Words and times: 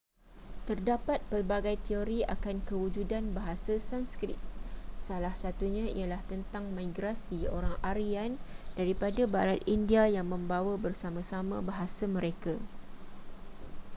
terdapat 0.67 1.19
pelbagai 1.29 1.75
teori 1.87 2.19
akan 2.35 2.55
kewujudan 2.67 3.25
bahasa 3.37 3.73
sanskrit 3.89 4.39
salah 5.05 5.29
satunya 5.43 5.85
ialah 5.97 6.17
tentang 6.31 6.65
migrasi 6.79 7.39
orang 7.57 7.75
aryan 7.91 8.31
daripada 8.77 9.21
barat 9.35 9.61
india 9.75 10.03
yang 10.15 10.25
membawa 10.33 10.73
bersama-sama 10.85 11.57
bahasa 11.69 12.03
mereka 12.17 12.53